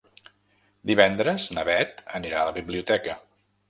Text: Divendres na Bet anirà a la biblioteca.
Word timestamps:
Divendres 0.93 1.47
na 1.59 1.69
Bet 1.71 2.05
anirà 2.23 2.43
a 2.43 2.51
la 2.53 2.61
biblioteca. 2.61 3.25